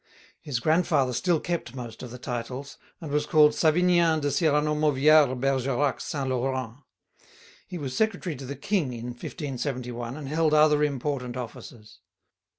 [0.41, 5.39] His grandfather still kept most of the titles, and was called Savinien de Cyrano Mauvières
[5.39, 6.77] Bergerac Saint Laurent.
[7.67, 11.99] He was secretary to the King in 1571, and held other important offices.